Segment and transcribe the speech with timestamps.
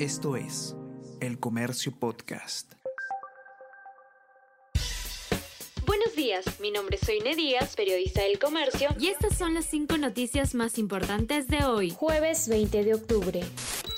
[0.00, 0.74] Esto es
[1.20, 2.72] El Comercio Podcast.
[5.86, 9.96] Buenos días, mi nombre es Soine Díaz, periodista del Comercio, y estas son las cinco
[9.96, 13.42] noticias más importantes de hoy, jueves 20 de octubre.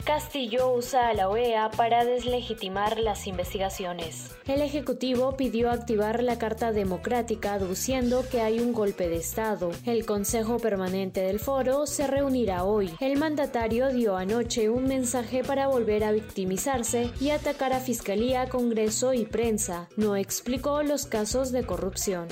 [0.06, 4.30] Castillo usa a la OEA para deslegitimar las investigaciones.
[4.46, 9.72] El Ejecutivo pidió activar la Carta Democrática aduciendo que hay un golpe de Estado.
[9.84, 12.94] El Consejo Permanente del Foro se reunirá hoy.
[13.00, 19.12] El mandatario dio anoche un mensaje para volver a victimizarse y atacar a Fiscalía, Congreso
[19.12, 19.88] y prensa.
[19.96, 22.28] No explicó los casos de corrupción.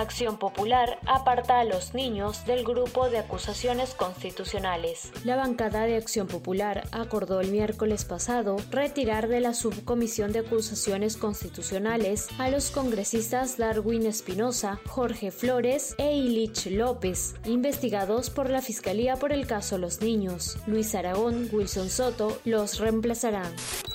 [0.00, 5.12] Acción Popular aparta a los niños del grupo de acusaciones constitucionales.
[5.24, 11.18] La bancada de Acción Popular acordó el miércoles pasado retirar de la subcomisión de acusaciones
[11.18, 19.16] constitucionales a los congresistas Darwin Espinosa, Jorge Flores e Ilich López, investigados por la Fiscalía
[19.16, 20.56] por el caso Los Niños.
[20.66, 23.52] Luis Aragón, Wilson Soto los reemplazarán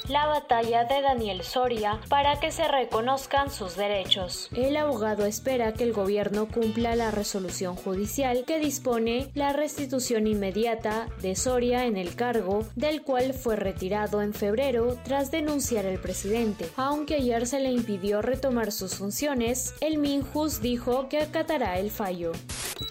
[0.10, 4.50] la batalla de Daniel Soria para que se reconozcan sus derechos.
[4.56, 11.08] El abogado espera que el gobierno cumpla la resolución judicial que dispone la restitución inmediata
[11.22, 16.70] de Soria en el cargo, del cual fue retirado en febrero tras denunciar al presidente.
[16.76, 22.32] Aunque ayer se le impidió retomar sus funciones, el Minjus dijo que acatará el fallo.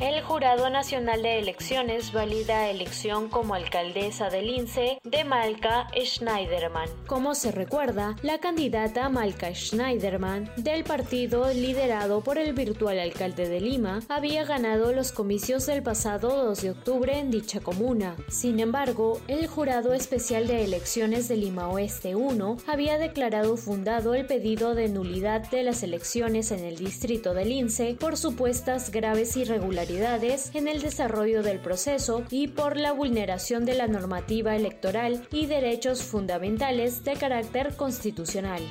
[0.00, 6.88] El Jurado Nacional de Elecciones valida elección como alcaldesa del INSE de Malka Schneiderman.
[7.06, 13.60] Como se recuerda, la candidata Malka Schneiderman del partido liderado por el virtual alcalde de
[13.60, 18.16] Lima había ganado los comicios del pasado 2 de octubre en dicha comuna.
[18.28, 24.26] Sin embargo, el Jurado Especial de Elecciones de Lima Oeste 1 había declarado fundado el
[24.26, 29.73] pedido de nulidad de las elecciones en el distrito del INSE por supuestas graves irregularidades
[30.54, 36.02] en el desarrollo del proceso y por la vulneración de la normativa electoral y derechos
[36.02, 38.62] fundamentales de carácter constitucional.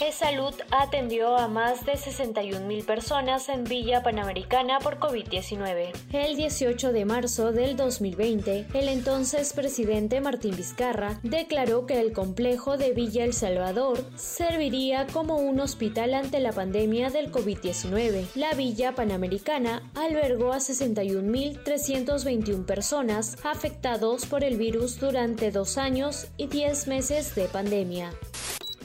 [0.00, 5.92] E-Salud atendió a más de 61 mil personas en Villa Panamericana por COVID-19.
[6.12, 12.76] El 18 de marzo del 2020, el entonces presidente Martín Vizcarra declaró que el complejo
[12.76, 18.30] de Villa El Salvador serviría como un hospital ante la pandemia del COVID-19.
[18.34, 26.48] La Villa Panamericana albergó a 61.321 personas afectados por el virus durante dos años y
[26.48, 28.10] 10 meses de pandemia.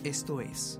[0.03, 0.79] Esto es